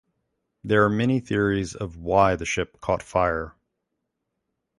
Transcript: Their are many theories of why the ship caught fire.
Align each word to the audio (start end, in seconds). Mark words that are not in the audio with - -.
Their 0.63 0.85
are 0.85 0.89
many 0.89 1.19
theories 1.19 1.75
of 1.75 1.95
why 1.95 2.35
the 2.35 2.43
ship 2.43 2.81
caught 2.81 3.03
fire. 3.03 3.53